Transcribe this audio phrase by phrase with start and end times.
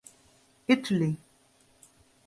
[0.67, 1.15] Italy.